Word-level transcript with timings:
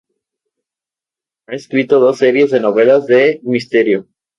Ha 1.45 1.53
escrito 1.53 1.99
dos 1.99 2.17
series 2.17 2.49
de 2.49 2.59
novelas 2.59 3.05
de 3.05 3.39
misterio. 3.43 4.07